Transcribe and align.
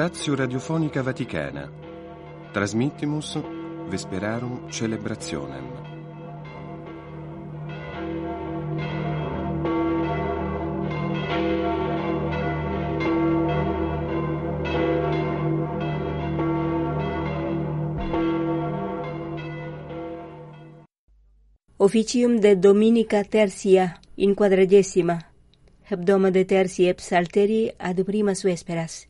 Stazio 0.00 0.34
Radiofonica 0.34 1.02
Vaticana. 1.02 1.70
Transmittimus 2.54 3.38
Vesperarum 3.86 4.70
Celebrationem. 4.70 5.64
Officium 21.76 22.38
de 22.40 22.56
Dominica 22.56 23.22
Tertia 23.24 24.00
in 24.14 24.32
quadragesima. 24.32 25.18
Hebdoma 25.82 26.30
de 26.30 26.44
tertii 26.44 26.94
psalteri 26.94 27.74
ad 27.76 28.02
primas 28.02 28.42
vesperas. 28.42 29.09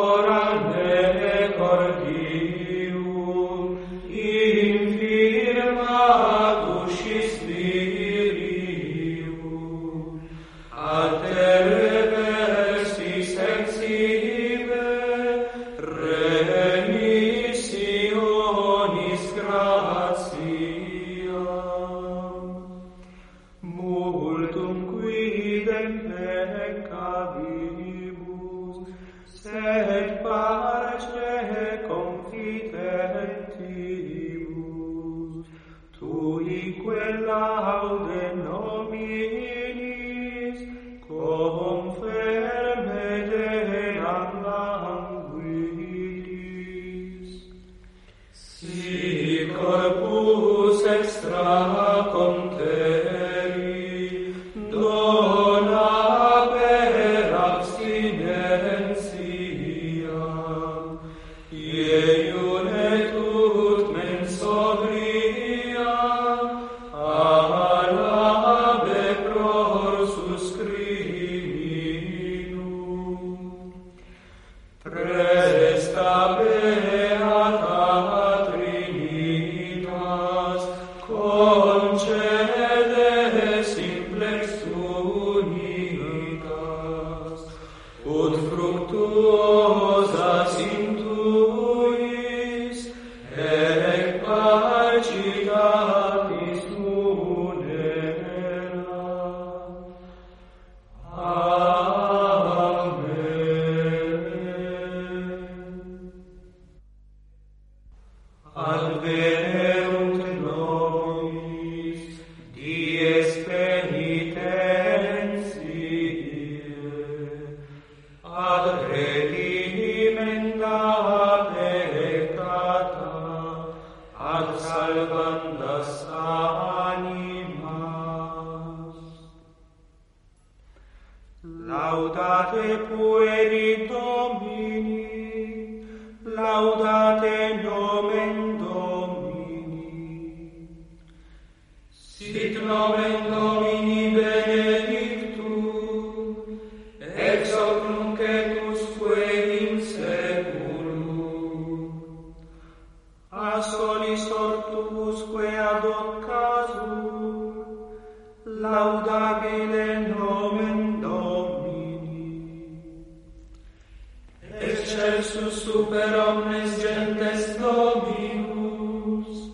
super 165.92 166.16
omnes 166.16 166.82
gentes 166.82 167.58
dominus, 167.58 169.52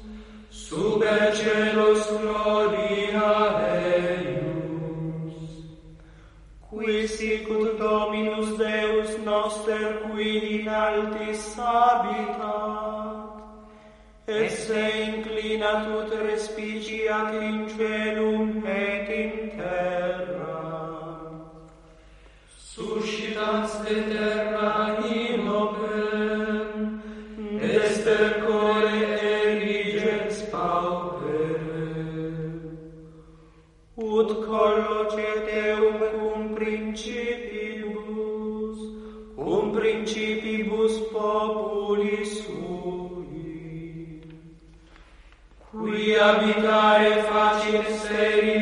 super 0.51 1.33
celos 1.33 2.05
gloria 2.21 3.31
eius. 3.73 5.37
Qui 6.69 7.07
sicut 7.07 7.79
Dominus 7.79 8.49
Deus 8.59 9.17
noster, 9.25 9.87
qui 10.11 10.59
in 10.59 10.67
altis 10.67 11.41
habitat, 11.57 13.17
esse 14.27 14.83
inclinat 15.07 15.87
ut 15.97 16.11
respiciat 16.21 17.33
in 17.33 17.57
celu 17.75 18.26
la 46.27 46.33
vitare 46.45 47.11
facem 47.31 47.83
serii, 48.03 48.56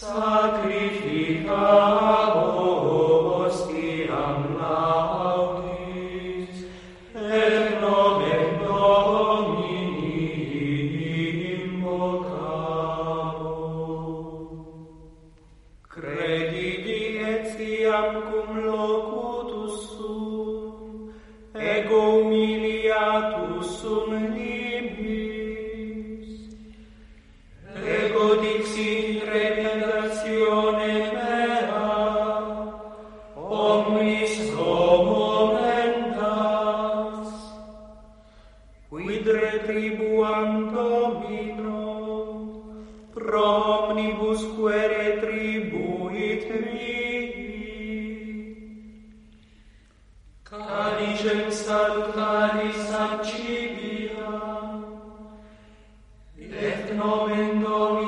Sacrifica 0.00 1.79
Sancti 52.50 53.68
Via, 53.76 54.34
et 56.36 56.92
nomen 56.94 57.60
Domini, 57.62 57.99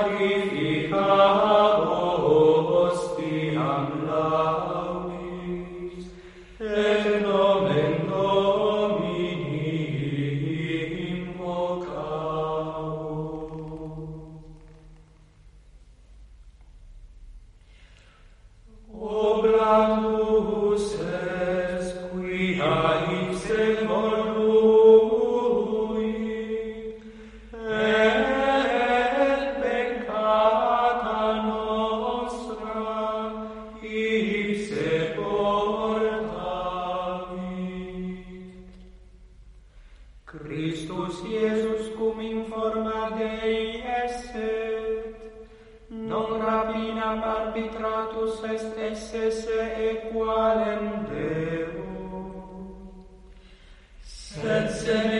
Sancta 0.00 1.49
Sed 54.42 54.70
semi 54.70 55.19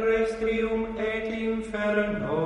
terrestrium 0.00 0.96
et 0.98 1.28
inferno. 1.44 2.39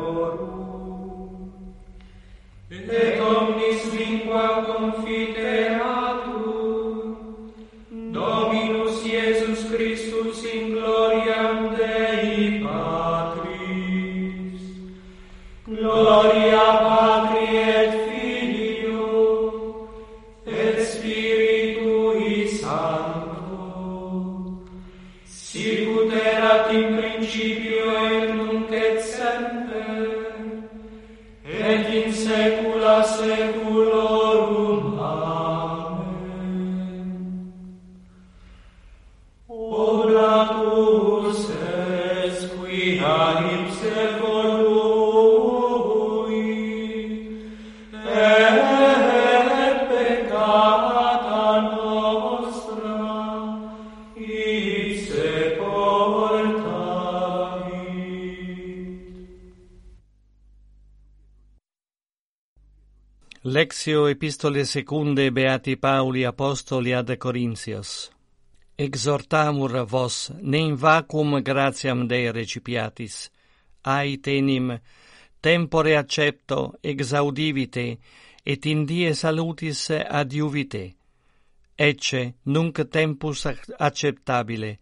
Lectio 63.46 64.06
epistole 64.06 64.64
secunde 64.64 65.30
Beati 65.30 65.76
Pauli 65.76 66.24
Apostoli 66.24 66.94
ad 66.94 67.14
Corintios. 67.18 68.10
Exhortamur 68.74 69.84
vos, 69.84 70.30
ne 70.40 70.56
in 70.56 70.74
vacuum 70.76 71.42
gratiam 71.42 72.06
Dei 72.08 72.32
recipiatis, 72.32 73.30
ait 73.82 74.26
enim, 74.28 74.80
tempore 75.42 75.94
accepto, 75.94 76.78
exaudivite, 76.80 77.98
et 78.46 78.64
in 78.64 78.86
die 78.86 79.12
salutis 79.14 79.90
adiuvite. 79.90 80.94
Ecce 81.76 82.36
nunc 82.44 82.88
tempus 82.88 83.44
acceptabile, 83.78 84.78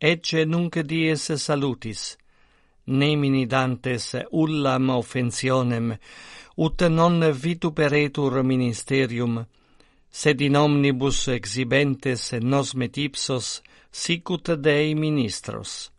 ecce 0.00 0.44
nunc 0.46 0.82
dies 0.82 1.30
salutis, 1.36 2.16
nemini 2.86 3.46
dantes 3.46 4.14
ullam 4.30 4.90
offensionem, 4.90 5.96
ut 6.56 6.82
non 6.88 7.20
vituperetur 7.32 8.42
ministerium, 8.42 9.44
sed 10.10 10.40
in 10.40 10.56
omnibus 10.56 11.28
exhibentes 11.28 12.32
nos 12.42 12.74
metipsos 12.74 13.62
sicut 13.90 14.56
Dei 14.56 14.94
ministros. 14.94 15.90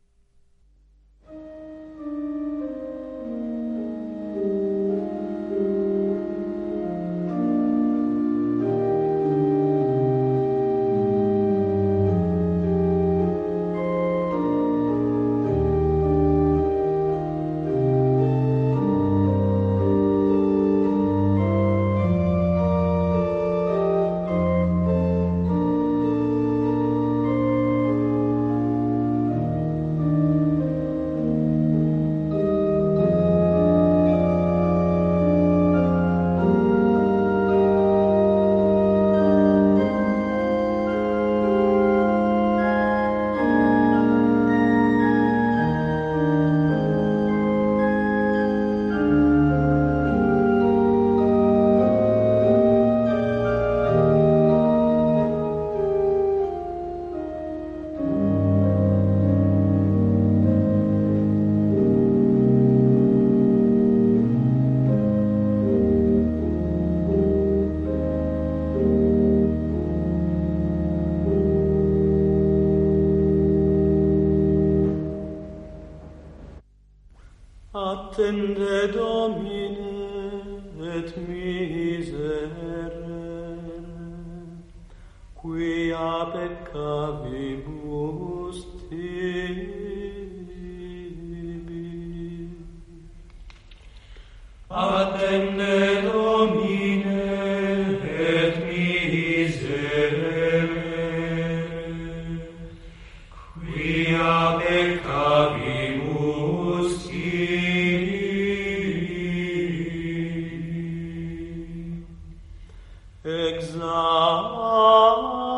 Krishna. 113.72 115.51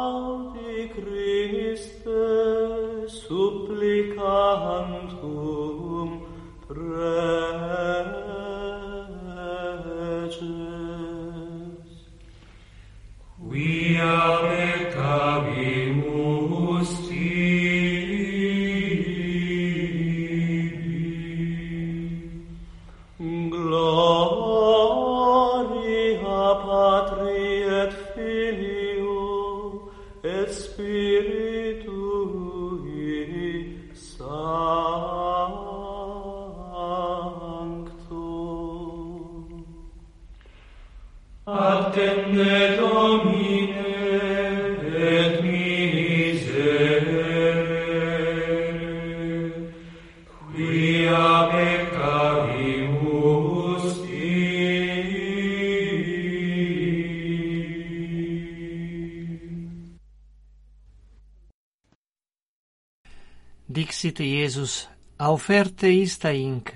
dixit 63.83 64.19
Iesus, 64.19 64.87
auferte 65.17 65.89
ista 65.91 66.31
inc, 66.31 66.71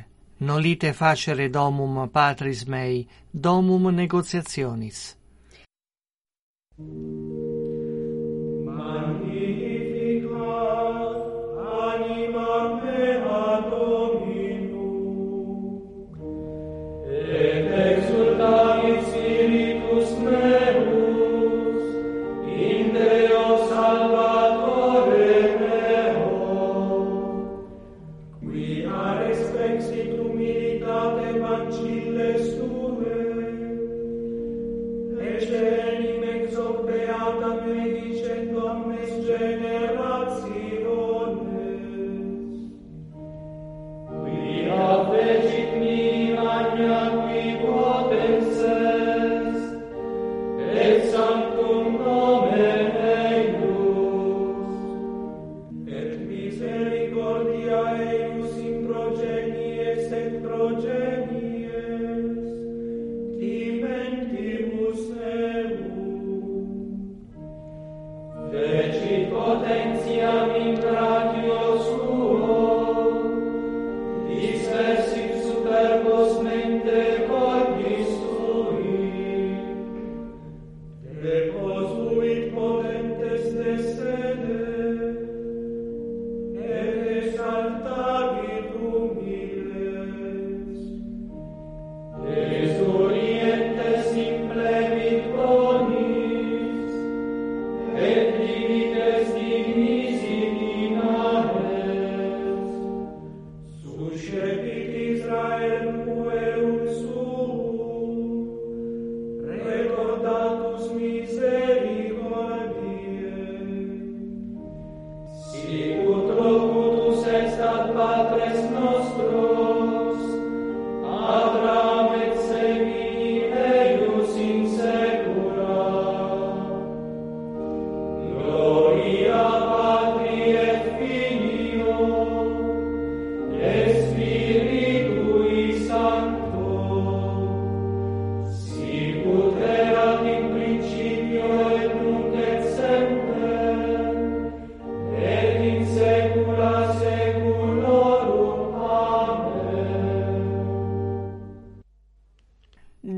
nolite 0.47 0.91
facere 0.93 1.47
domum 1.49 2.09
patris 2.11 2.65
mei, 2.67 3.07
domum 3.31 3.87
negotiationis. 3.95 5.15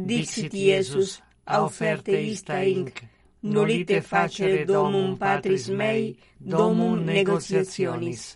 dixit 0.10 0.54
Iesus, 0.54 1.19
auferte 1.45 2.17
ista 2.17 2.60
inc, 2.65 3.00
nolite 3.41 4.02
facere 4.02 4.65
domum 4.65 5.15
patris 5.17 5.69
mei, 5.69 6.17
domum 6.38 7.04
negotiationis. 7.06 8.36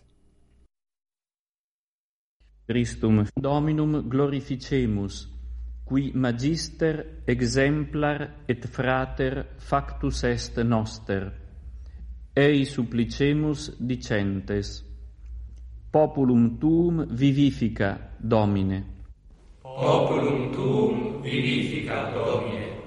Christum 2.66 3.26
Dominum 3.36 4.08
glorificemus, 4.08 5.28
qui 5.84 6.12
magister 6.16 7.24
exemplar 7.28 8.46
et 8.48 8.66
frater 8.66 9.46
factus 9.58 10.24
est 10.24 10.58
noster. 10.64 11.32
Ei 12.34 12.66
supplicemus 12.66 13.76
dicentes. 13.78 14.82
Populum 15.92 16.58
tuum 16.58 17.06
vivifica, 17.06 18.16
Domine. 18.18 18.93
Populum 19.76 20.52
tuum 20.52 21.22
vivifica 21.22 22.12
Domine. 22.14 22.82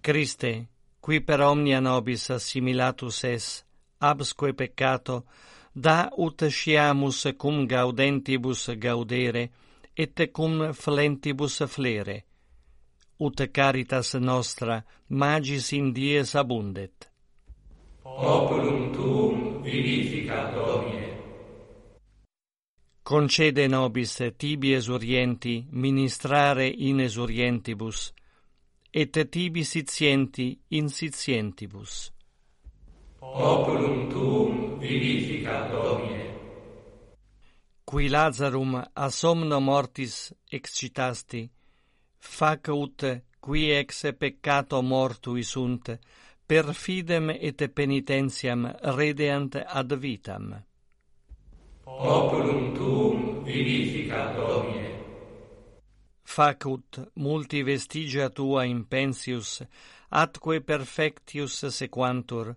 Christe, 0.00 0.68
qui 1.00 1.20
per 1.20 1.40
omnia 1.40 1.80
nobis 1.80 2.30
assimilatus 2.30 3.24
es, 3.24 3.64
absque 3.98 4.54
peccato, 4.54 5.24
da 5.72 6.08
ut 6.16 6.46
sciamus 6.48 7.26
cum 7.36 7.66
gaudentibus 7.66 8.70
gaudere, 8.78 9.50
et 9.94 10.30
cum 10.32 10.72
flentibus 10.72 11.62
flere, 11.68 12.24
ut 13.18 13.46
caritas 13.52 14.14
nostra 14.14 14.84
magis 15.08 15.72
in 15.72 15.92
dies 15.92 16.34
abundet. 16.34 17.10
Populum 18.02 18.92
tuum 18.92 19.62
vivifica 19.62 20.50
Domine 20.54 21.15
concede 23.06 23.68
nobis 23.68 24.20
tibi 24.36 24.72
esurienti 24.74 25.64
ministrare 25.70 26.66
in 26.66 26.98
esurientibus, 26.98 28.12
et 28.90 29.28
tibi 29.30 29.62
sitienti 29.62 30.58
in 30.68 30.88
sitientibus. 30.88 32.10
Populum 33.20 34.08
tuum 34.10 34.78
vivifica 34.80 35.68
Domine. 35.70 36.34
Qui 37.84 38.08
Lazarum 38.08 38.74
a 38.92 39.08
somno 39.10 39.60
mortis 39.60 40.34
excitasti, 40.50 41.48
fac 42.18 42.66
ut 42.74 43.22
qui 43.38 43.70
ex 43.70 44.16
peccato 44.18 44.82
mortui 44.82 45.44
sunt, 45.44 45.96
per 46.44 46.74
fidem 46.74 47.30
et 47.30 47.68
penitentiam 47.70 48.66
redeant 48.98 49.54
ad 49.54 49.94
vitam. 49.94 50.56
Populum 51.86 52.74
tuum 52.74 53.44
vivifica 53.44 54.32
Domine. 54.32 55.04
Facut 56.24 57.12
multi 57.14 57.62
vestigia 57.62 58.28
tua 58.28 58.64
in 58.64 58.88
pensius, 58.88 59.64
atque 60.08 60.62
perfectius 60.62 61.66
sequantur, 61.66 62.56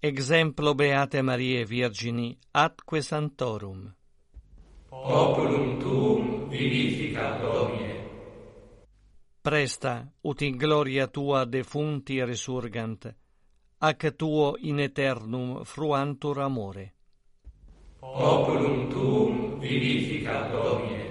exemplo 0.00 0.74
Beate 0.74 1.20
Mariae 1.20 1.66
Virgini, 1.66 2.34
atque 2.52 3.02
santorum. 3.02 3.94
Populum 4.88 5.78
tuum 5.78 6.48
vivifica 6.48 7.36
Domine. 7.36 8.08
Presta, 9.42 10.10
ut 10.22 10.40
in 10.40 10.56
gloria 10.56 11.08
tua 11.08 11.44
defunti 11.44 12.24
resurgant, 12.24 13.14
ac 13.80 14.16
tuo 14.16 14.56
in 14.60 14.80
eternum 14.80 15.62
fruantur 15.62 16.40
amore 16.40 16.94
populum 18.00 18.88
tuum 18.88 19.60
vivifica 19.60 20.48
Domine. 20.48 21.09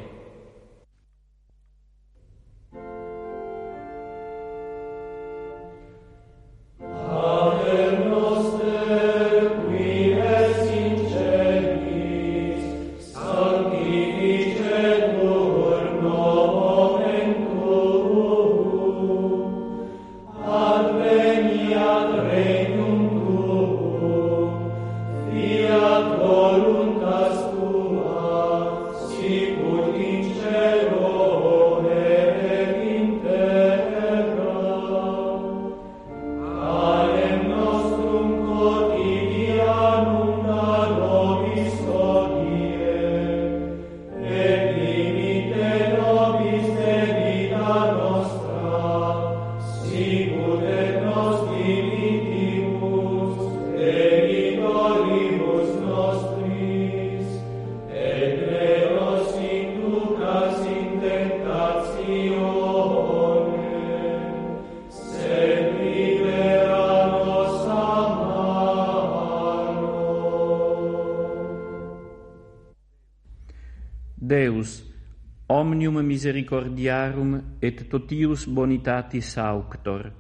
omnium 75.90 76.06
misericordiarum 76.06 77.58
et 77.60 77.88
totius 77.90 78.46
bonitatis 78.46 79.38
auctor, 79.38 80.12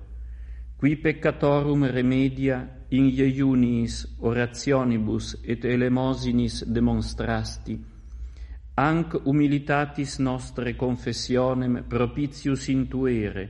qui 0.78 0.96
peccatorum 0.98 1.86
remedia 1.86 2.86
in 2.90 3.06
iuniis 3.06 4.18
orationibus 4.20 5.38
et 5.44 5.66
elemosinis 5.66 6.64
demonstrasti, 6.66 7.78
anc 8.76 9.22
humilitatis 9.26 10.18
nostre 10.20 10.76
confessionem 10.76 11.84
propitius 11.88 12.68
intuere, 12.68 13.50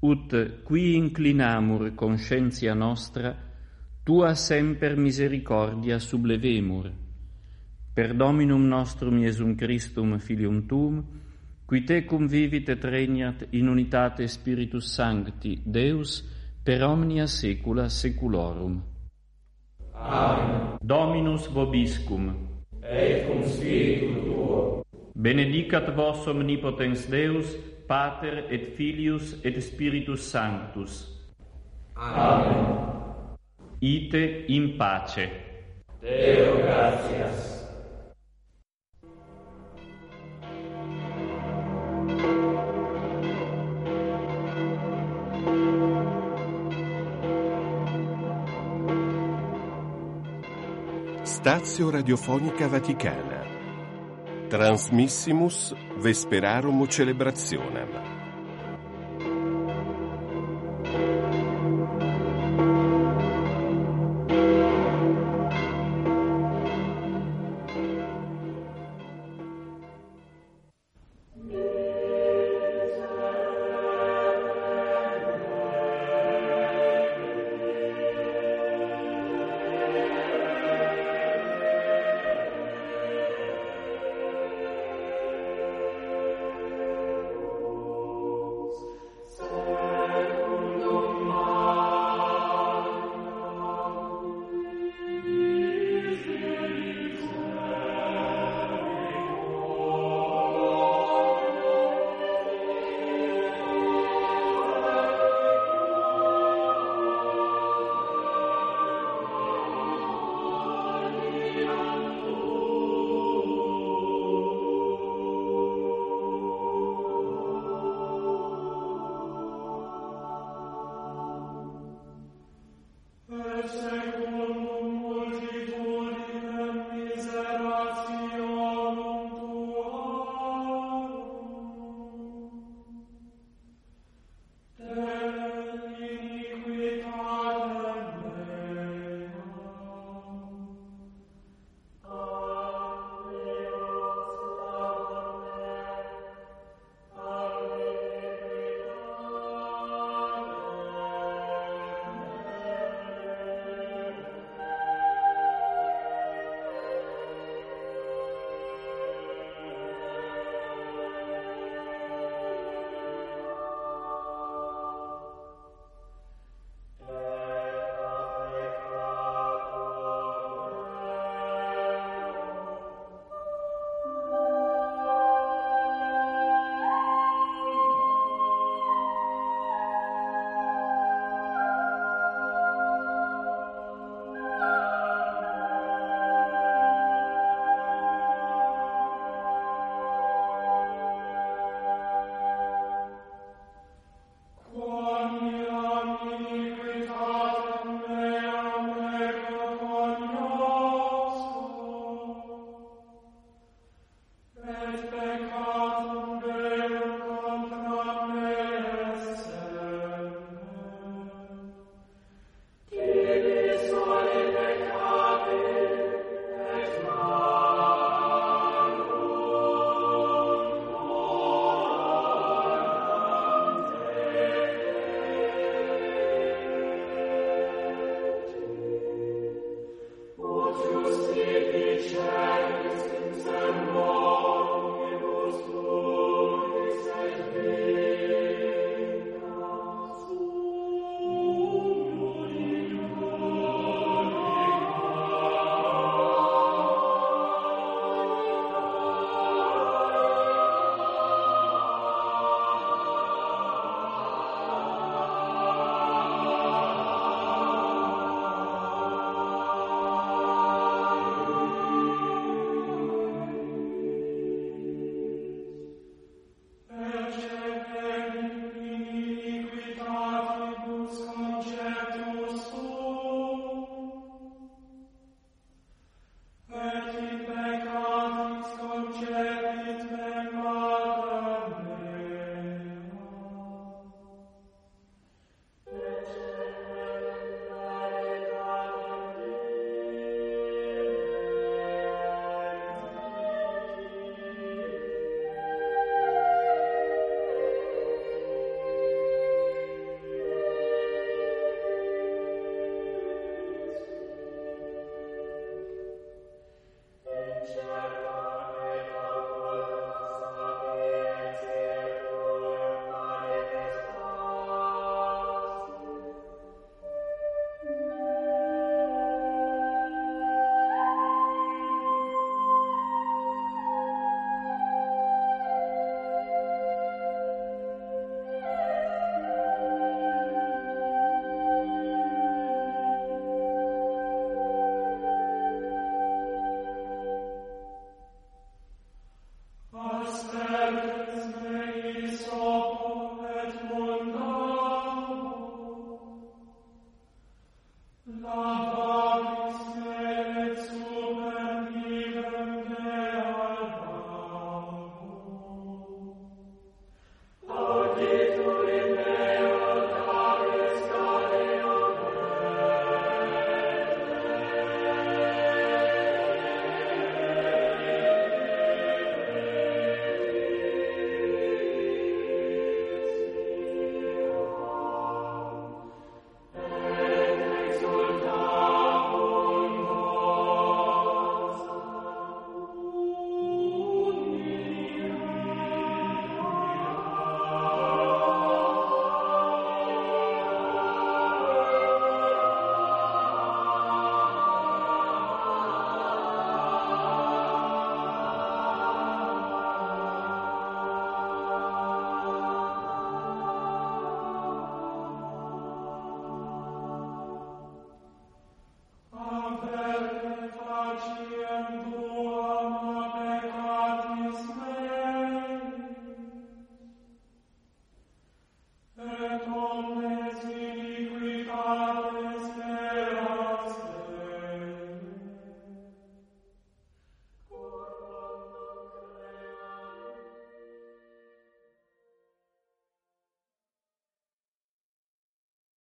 ut 0.00 0.62
qui 0.64 0.96
inclinamur 0.96 1.94
conscientia 1.94 2.74
nostra, 2.74 3.34
tua 4.02 4.34
semper 4.34 4.96
misericordia 4.96 5.98
sublevemur. 5.98 6.90
Per 7.92 8.14
Dominum 8.14 8.66
nostrum 8.66 9.18
Iesum 9.18 9.54
Christum 9.56 10.18
filium 10.18 10.66
tuum, 10.66 11.04
qui 11.70 11.84
tecum 11.86 12.26
vivit 12.26 12.68
et 12.68 12.82
regnat 12.82 13.44
in 13.54 13.68
unitate 13.68 14.26
Spiritus 14.26 14.88
Sancti, 14.90 15.60
Deus, 15.62 16.16
per 16.64 16.82
omnia 16.82 17.28
saecula 17.30 17.88
saeculorum. 17.88 18.82
Amen. 19.94 20.78
Dominus 20.82 21.46
vobiscum. 21.46 22.34
Et 22.82 23.22
cum 23.28 23.44
spiritu 23.46 24.18
tuo. 24.24 24.82
Benedicat 25.14 25.94
vos 25.94 26.26
omnipotens 26.26 27.06
Deus, 27.06 27.54
Pater 27.86 28.50
et 28.50 28.74
Filius 28.74 29.36
et 29.44 29.62
Spiritus 29.62 30.26
Sanctus. 30.26 31.06
Amen. 31.94 33.38
Ite 33.78 34.44
in 34.48 34.74
pace. 34.76 35.30
Deo 36.02 36.56
gratias. 36.56 37.59
Stazio 51.40 51.88
Radiofonica 51.88 52.68
Vaticana. 52.68 53.46
Transmissimus 54.50 55.74
Vesperarum 55.96 56.86
Celebrationem. 56.86 58.19